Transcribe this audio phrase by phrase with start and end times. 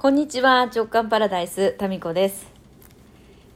[0.00, 2.46] こんにちは、直感パラダイス、タミコです。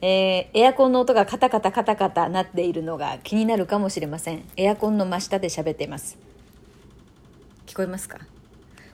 [0.01, 4.43] えーエアコンの音がカタカタカタカタなっているのが気になるかもしれません。
[4.57, 6.17] エアコンの真下で喋っています。
[7.65, 8.17] 聞こえますか？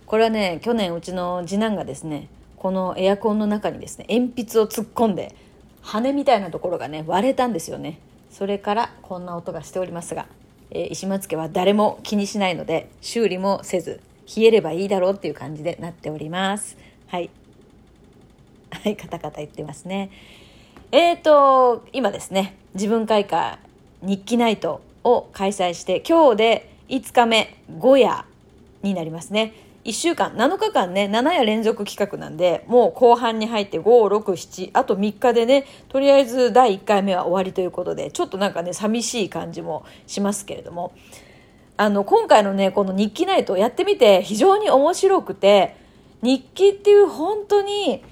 [0.06, 5.34] これはね、去年うちの次男がですね、このエアコンの中にですね、鉛筆を突っ込んで、
[5.82, 7.98] 羽みたいなところがね、割れたんですよね。
[8.30, 10.28] それからこんな音がしておりますが、
[10.70, 14.02] えー石松家は誰も気にしないので、修理もせず、
[14.38, 16.78] 冷えればいいだろうっていう感じでなっております。
[17.10, 17.32] はい。
[18.70, 20.12] はい、カタカタ言ってますね。
[20.92, 23.58] えーと、今ですね、自分開花
[24.04, 28.26] 日記ナイトを開催して、今日で5日目、5夜
[28.84, 29.54] になりますね。
[29.86, 40.92] 1週間、7日間ね、7夜連続企画なんで、もう後半に入って5、6、7、あと3日でね、とりあえず第1回目は終わりということで、ちょっとなんかね、寂しい感じもしますけれども、
[41.76, 45.79] あの、今回のね、この日記ナイトをやってみて非常に面白くて、
[46.22, 48.04] 日記っていう本当に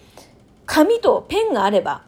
[0.66, 2.04] 紙とペンがあれば、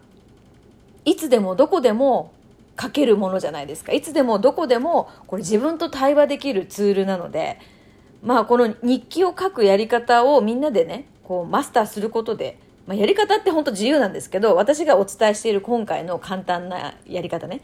[1.05, 2.31] いつでもどこでも
[2.79, 3.91] 書けるものじゃないですか。
[3.91, 7.59] いつでもどこでもこれ自分と対話できるツールなので、
[8.23, 17.61] まあこの日記を書くやり方をみんなでね、こうマスターすることで、まあ、やり方って本当自由なんですけど、私がお伝えしている今回の簡単なやり方ね、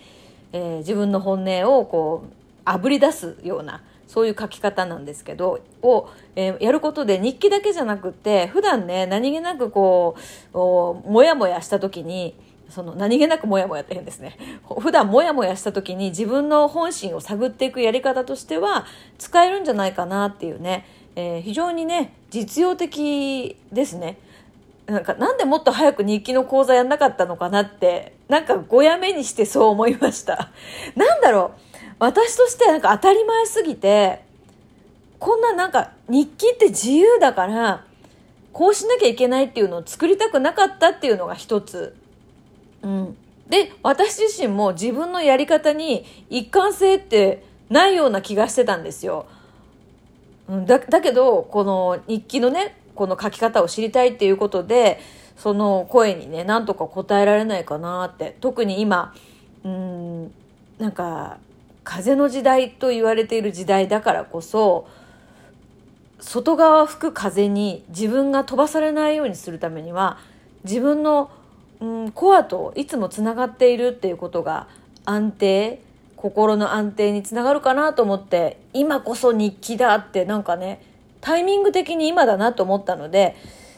[0.54, 2.34] えー自分の本音をこう、
[2.64, 3.82] あぶり出すような、
[4.16, 10.16] そういう書き方なんですけど、を、えーやることで日記だけじゃなくて、普段ね、何気なくこ
[10.54, 12.34] う、おもやもやした時に、
[12.70, 14.38] その何気なくモヤモヤって変ですね。
[14.80, 18.86] 普段モヤモヤした時に自分の本心を探っていくやり方としては
[19.18, 20.86] 使えるんじゃないかなっていうね、
[21.18, 24.18] えー非常にね、実用的ですね。
[24.86, 30.52] なんかなんでもっと早く日記の講座やんなかったのかなって、なんかごやめにしてそう思いました。
[30.96, 34.24] なんだろう、私としてはなんか当たり前すぎて、
[35.20, 37.86] こんななんか日記って自由だから、
[38.52, 41.96] こうしなきゃいけないっていうのを作りたくなかったっていうのが一つ。
[42.84, 43.18] うん、
[43.50, 49.26] で私自身も自分のやり方に一貫性ってないような気がしてたんですよ。
[50.48, 55.00] うん、だだけどこの日記のねこの書き方を知りたいっていうことで
[55.36, 58.38] その声にねなんとか答えられないかなって。
[58.40, 59.14] 特に今
[59.64, 60.34] うん
[60.78, 61.40] なんか
[61.86, 64.90] 風の時代と言われている時代だからこそ
[66.20, 70.18] 外側吹く風に自分が飛ばされないようにするためには
[70.66, 71.32] 自分の
[71.82, 74.68] うん、コアといつもつながっているっていうことが
[75.06, 75.82] 安定
[76.18, 80.82] 心の安定につながるかなと思って今こそ日記だってなんかね
[81.22, 83.36] タイミング的に今だなと思ったので、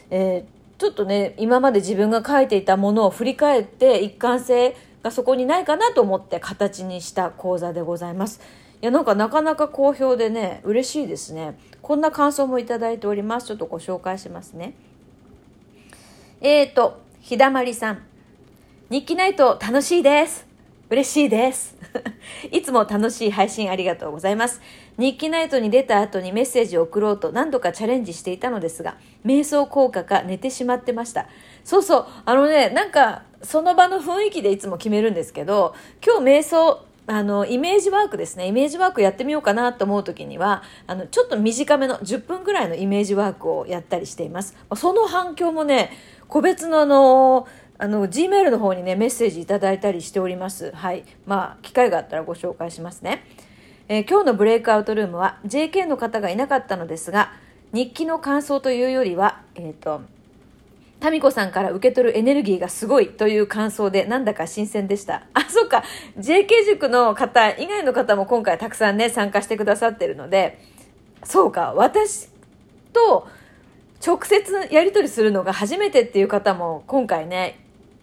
[0.09, 4.75] えーちょっとね今まで自分が書いていたものを振り返って一貫性
[5.07, 8.41] がそこにないかなと思って形にした講座でございます。
[8.81, 11.57] いやなんかなかなか好評でね嬉しいですね。
[11.81, 13.47] こんな感想もいただいております。
[13.47, 14.73] ちょっとご紹介しますね。
[16.41, 18.03] えーと、ひだまりさん。
[18.89, 20.45] 日記ナイト楽しいです。
[20.89, 21.75] 嬉しいです。
[22.51, 24.61] いつも楽しい配信ありがとうございます。
[24.97, 31.27] 日記ナイトに出た後にメッセージを送ろうと何度かチャレンジしていたのですが、瞑想効果か寝てしまってました。
[31.63, 35.75] そうそう、あのね、なんか、その場の雰囲気でいつも決めるんですけど、
[36.05, 38.47] 今日瞑想、あの、イメージワークですね。
[38.47, 44.57] イメージワークやってみようかなと思う時には、あの、ちょっと短めの10分ぐらいのイメージワークをやったりしています。
[44.75, 45.91] その反響もね、
[46.27, 50.71] 個別のあの、あの、Gmail の方にね、メッセージいただいたりしております。
[50.75, 51.05] はい。
[51.25, 53.23] まあ、機会があったらご紹介しますね。
[53.89, 57.31] えー今日のブレイクアウトルームは JK の方がいなかったのですが、
[57.71, 60.01] 日記の感想というよりは、えっ、と、
[60.99, 65.23] タミコさんから受け取るエネルギーがすごいという感想でなんだか新鮮でした。
[65.33, 65.83] あ、そっか。
[66.17, 70.59] JK 塾の方以外の方も今回たくさんね、参加してくださってるので、
[71.23, 71.73] そうか。
[71.75, 72.29] 私
[72.93, 73.27] と
[74.05, 77.59] 直接やり取りするのが初めてっていう方も今回ね、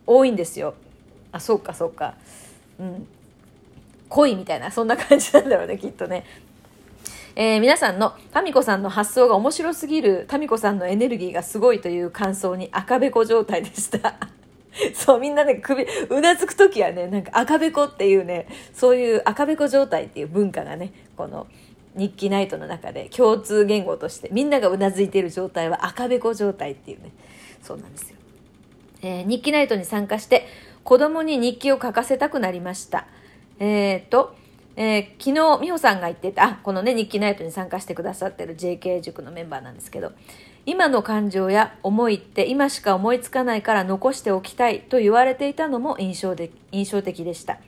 [0.06, 0.74] 多いんですよ。
[1.32, 2.14] あ、そうか、そうか。
[2.78, 3.08] うん。
[4.08, 6.24] 恋みたいな、そんな感じなんだろうね、きっとね。
[7.36, 14.14] えー皆さんのタミコさんの発想が面白すぎるタミコさんのエネルギーがすごいという感想に赤べこ状態でした。
[14.94, 21.46] そう、みんなね、首、うなずくときはね、なんか赤べこっていうね、そういう赤べこ状態っていう文化がね、この
[21.96, 27.10] 日記ナイトの中で共通言語として、みんながうなずいている状態は赤べこ状態っていうね、
[27.62, 28.16] そうなんですよ。
[29.02, 30.46] えー日記ナイトに参加して
[30.82, 33.06] 子供に日記を書かせたくなりました。
[33.58, 34.34] えー、と、
[34.76, 40.12] えー昨日美穂さんが言ってた、このね、日記ナイトに参加してくださってる JK 塾のメンバーなんですけど、
[40.66, 47.58] 今の感情や思いって今しか思いつかないから残しておきたいと言われていたのも印象で印象的でした。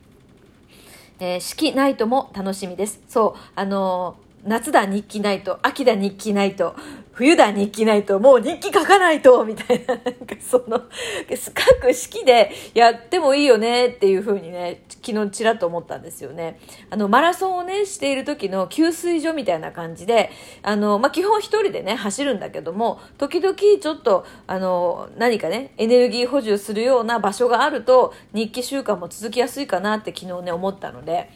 [1.21, 3.01] えー四季ナイトも楽しみです。
[3.09, 6.77] そう、あのー夏だ日記ナイト、秋だ日記ナイト、
[7.13, 10.83] 冬だ日記ないと、もう日記書かないと、みたいな、なんかその、
[11.29, 16.59] 書く式でやってもいいよねっていうふうにね、昨日ちらっと思ったんですよね。
[16.91, 20.31] あの、マラソンをね、している時の給水所みたいな感じで、
[20.63, 31.31] あの、まあ、基本一人でね、走るんだけども、時々ちょっと、あの、何かね、エネルギー補充するような場所があると、日記習慣も続きやすいかなって昨日ね、思ったので、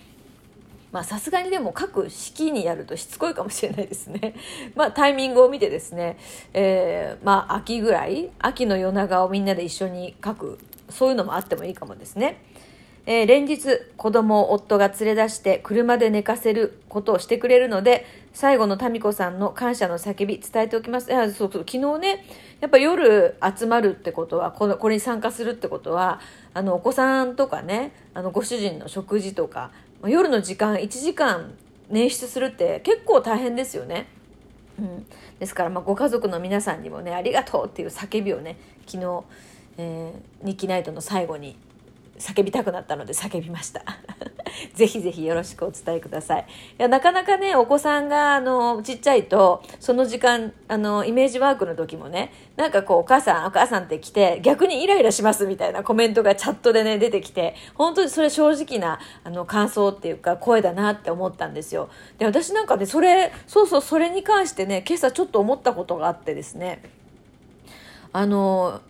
[0.92, 4.34] まさすがにでも各式にやるとしつこいかもしれないですね。
[4.74, 6.18] まあタイミングを見てですね、
[6.52, 10.58] えー、まあ秋ぐらい、秋の夜長をみんなで一緒に書く、
[10.88, 12.42] そういうのもあってもいいかもですね。
[13.06, 22.24] えー、連日子供を夫が連れ出して車で寝かせることをしてくれるので最後の民子さんの感謝の叫び伝えておきますいやそうそう昨日ね
[22.60, 26.20] やっぱ夜集まるってことはこのこれに参加するってことは
[26.52, 29.70] あのお子さんとかねあのご主人の食事とか
[30.04, 31.54] 夜の時間1時間
[31.90, 34.06] 捻出するって結構大変ですよね。
[34.78, 35.06] うん、
[35.38, 38.56] ですからまあご家族の皆さんにもねありがとうっていう叫びをね
[38.86, 39.24] 昨日、
[39.76, 41.56] えー、日記ナイトの最後に
[42.20, 43.82] 叫びたくなったので叫びました。
[44.74, 46.46] ぜひぜひよろしくお伝えください。
[46.78, 61.88] いや、なかなかね、お子さんが、あの、ちっちゃいと、その時間、あの、イメージワークの時もね、なんかこう、お母さん、お母さんって来て、逆にイライラしますみたいなコメントがチャットでね、出てきて、本当にそれ正直な、あの、感想っていうか、声だなって思ったんですよ。
[62.18, 66.82] で、私なんかね、それ、そうそう、それに関してね、今朝ちょっと思ったことがあってですね、
[68.12, 68.80] あの、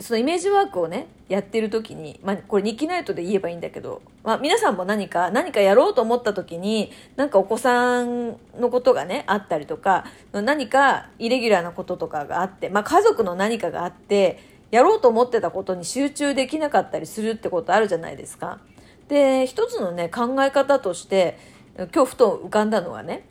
[0.00, 18.60] そのイメージワークをねやってる時に、まあ、これ日記ナイトで言えばいいんだけど、まあ、皆さんも何か何かやろうと思った時になんかお子さんのことがねあったりとか何かイレギュラーなこととかがあって、まあ、家族の何かがあってやろうと思ってたことに集中できなかったりするってことあるじゃないですか。
[19.08, 21.36] で一つのね考え方として
[21.76, 23.24] 今日ふと浮かんだのはね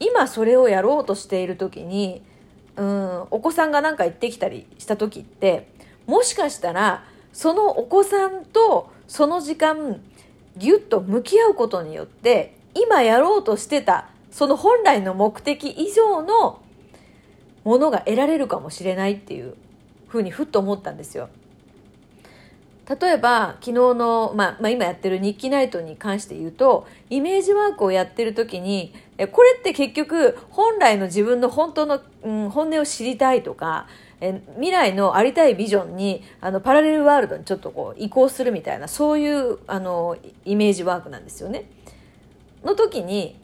[0.00, 2.22] 今それをやろうとしている時に
[2.76, 5.68] うんお子さんが何か言ってきたりした時って
[6.10, 10.00] もしかしたらそのお子さんとその時間
[10.56, 16.60] ぎゅっと向き合うことによって今やろうとしてたその本来の目的以上の
[17.62, 19.54] ものが得られるかもしれないっていう
[20.08, 21.28] ふうにふっと思ったんですよ。
[22.90, 28.92] 例えば昨日の、まあ、まあ今やってる日記ナイトに関して言うとイメージワークをやってる時に
[29.30, 33.86] これって結局本来の自分の本当の、うん、本音を知りたいとか
[34.20, 41.70] え未来のありたいビジョンにあのパラレルワールドにちょっとこう移行するみたいなそういうあのイメージワークなんですよね。
[42.64, 43.38] の時に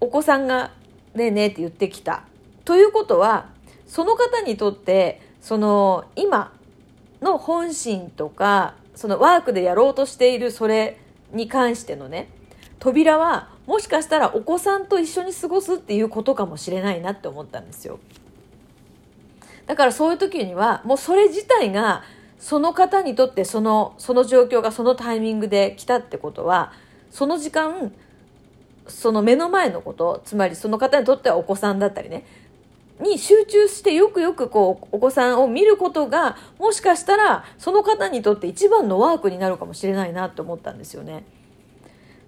[0.00, 0.72] お子さんが
[1.14, 2.24] 「ねえねえ」って言ってきた。
[2.64, 3.46] ということは
[3.86, 6.52] その方にとってその今
[7.26, 10.98] の本心とかそのワークでやろうとしているそれ
[11.32, 12.28] に関してのね
[12.78, 17.98] 扉はもしかしたらお子さんと一緒に過ごすっていうことかもしれないなって思ったんですよ。
[19.66, 22.04] だからそういう時にはもうそれ自体が
[22.38, 26.72] その方にとってそのその状況がそのタイミングで来たってことは
[27.10, 27.92] その時間
[28.86, 32.24] その目の前のことつまりその方にとってはお子さんだったりね
[33.00, 41.24] に集中してよくよくこうお子さんを見ることがもしかしたらその方にとって一番のワークになるかもしれないなって思ったんですよね。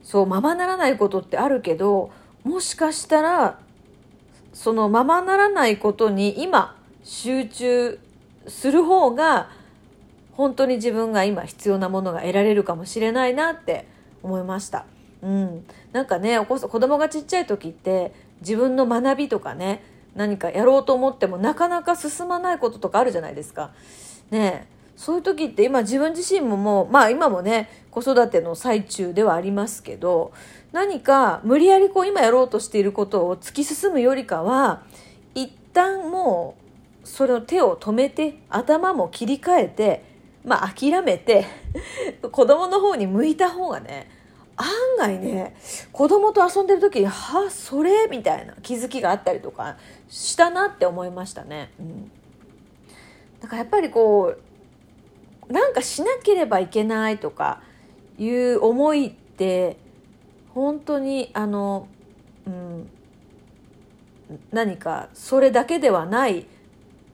[0.03, 2.11] そうままならないことってあるけど
[2.45, 3.59] もしかしたら
[4.53, 7.99] そのままならないことに今集中
[8.47, 9.51] する方が
[10.33, 13.87] 本当に自分が今必要なものが得られるかもしれないなって
[14.23, 14.87] 思いました。
[15.23, 19.83] うん、なんかねお子子供がちっちゃい時って自分の学びとかね
[20.19, 23.71] 何かやろうと思ってもなかなか進まないこととかあるじゃないですか。
[24.31, 30.33] ねそういう時って今自分自身ももうまあ今もね子育ての最中ではありますけど
[30.73, 34.83] 何か無理やりこう今やろうとしていることを突き進むよりかは
[35.37, 36.57] 一旦も
[37.05, 40.03] うそれを手を止めて頭も切り替えて
[40.45, 41.47] まあ諦めて
[42.33, 44.11] 子供の方に向いた方がね
[44.57, 44.67] 案
[44.99, 45.57] 外ね
[45.93, 49.77] 子供と遊んでる時に「はそれ?」みたいな気づきがあったりとか
[50.09, 51.71] したなって思いましたね。
[51.79, 52.11] うん、
[53.41, 54.37] だからやっぱりこ
[55.49, 57.63] うなんかしなければいけないとか
[58.19, 59.77] いう思いって
[60.55, 61.89] 本当にあの、
[62.47, 62.91] うん、
[64.53, 66.47] 何かそれだけではない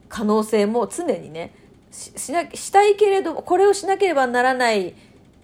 [0.09, 1.53] 可能性も常にね
[1.91, 4.93] しなしたいけれどもこれをしなければならない、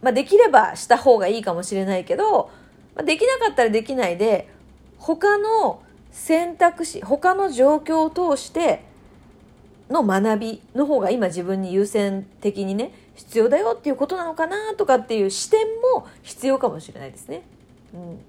[0.01, 2.50] まあ、できればした方がいいかもしれないけど、
[2.96, 4.50] まあ、できなかったらできないで
[4.98, 5.81] 他の
[6.12, 8.84] 選択肢他の状況を通して
[9.89, 15.60] の学びの方が今自分に優先的にね必要だよっていうことなのかなとかっていう視点
[15.94, 17.44] も必要かもしれないですね。
[17.94, 18.20] うん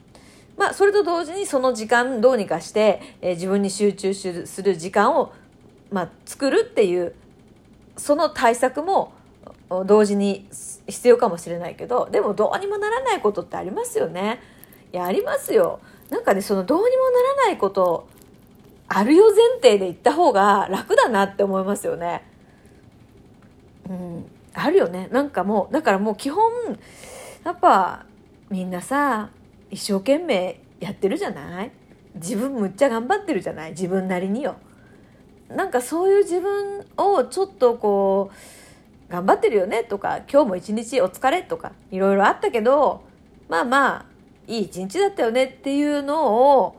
[0.57, 5.33] まあそれと同時にその時間どうにかして、えー、自分に集中する時間を、
[5.91, 7.15] まあ、作るっていう
[7.97, 9.13] その対策も
[9.87, 10.47] 同時に
[10.87, 14.41] 必要かもしれないけどでもどうにもならないことってありますよね。
[14.93, 15.81] やありますよ。
[16.13, 18.07] なんかねそのどうにもならないこと
[18.87, 22.23] あるよ前提で言った方が楽だなって思いますよね。
[23.89, 25.09] うん、あるよね。
[25.11, 26.53] なんかもうだからもう基本
[27.45, 28.05] やっぱ
[28.51, 29.31] みんなさ
[29.71, 31.71] 一生懸命やってるじゃない？
[32.17, 33.71] 自分むっちゃ頑張ってるじゃない？
[33.71, 34.57] 自分なりによ。
[35.49, 38.31] なんかそういう自分をちょっとこ
[39.09, 43.03] う頑張ってるよねとか今日も一日お疲れとかいろいろあったけど
[43.49, 44.12] まあまあ
[44.47, 46.77] いい一日だったよねっていうのを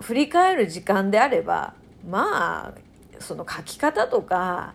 [0.00, 1.74] 振り返る時間であれば
[2.08, 2.74] まあ
[3.20, 4.74] その書き方とか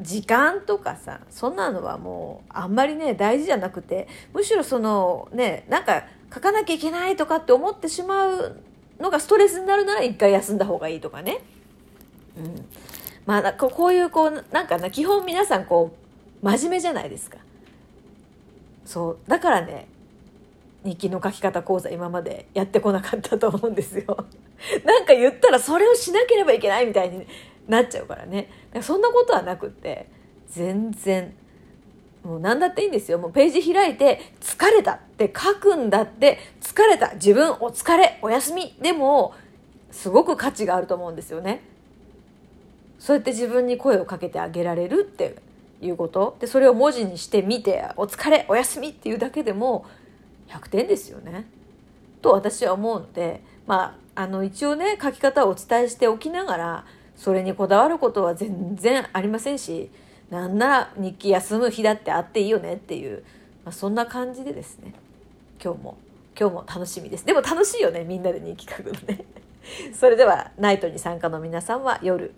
[0.00, 8.60] 時間とかさそんなのはもうあんまりね大事じゃなくてむしろそのねなんか書かなきゃいけないとかって思ってしまう
[9.00, 11.38] のがストレスになるなら一回休んだ方がいいとかね。
[12.36, 12.66] うん、
[13.26, 15.96] まあこういうこうなんかな基本皆さんこ
[16.42, 17.38] う真面目じゃないですか。
[18.84, 19.86] そうだからね
[20.88, 24.04] 日記の書き方講座今までやってこなかったと思うんですよ。
[24.84, 27.26] なんか言ったらそれをしなければいけないみたいに
[27.66, 28.50] なっちゃうからね。
[28.72, 30.06] らそんなことはなくって
[30.48, 31.34] 全然
[32.24, 33.18] もう何だっていいんですよ。
[33.18, 39.34] もうページ開いて疲れたって書くんだって疲れた自分お疲れお休みでも
[39.90, 41.62] すごく価値があると思うんですよね。
[42.98, 45.36] そうやって自分に声をかけてあげられるって
[45.80, 49.86] いうことでそれを文字にしてみて「お疲れおやすみ」っていうだけでも
[50.48, 51.46] 100点ですよね。
[52.22, 56.84] と私は思うのでまああの一応ね書き方をお伝えしておきながら
[57.16, 59.90] それにこだわることは全然ありませんし
[60.30, 63.22] なんなら日記休む日だってあっていいよねっていう、
[63.64, 64.92] まあ、そんな感じでですね。
[65.62, 65.98] 今日も
[66.38, 67.24] 今日も楽しみです。
[67.24, 69.24] でも楽しいよねみんなで日記書くのね。
[69.92, 72.32] それではナイトに参加の皆さんは夜